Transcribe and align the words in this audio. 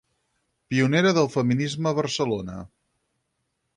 Pionera 0.73 1.11
del 1.19 1.29
feminisme 1.35 1.91
a 1.91 1.93
Barcelona. 1.99 2.57